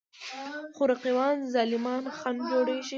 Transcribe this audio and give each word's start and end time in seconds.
خو 0.75 0.83
رقیبان 0.91 1.35
ظالمان 1.53 2.03
خنډ 2.17 2.39
جوړېږي. 2.49 2.89